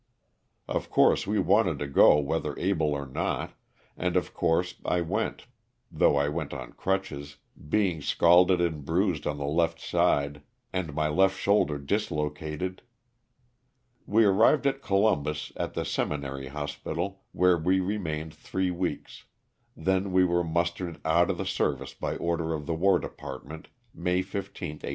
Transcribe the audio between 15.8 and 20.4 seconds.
Seminary Hospital where we remained three weeks, then we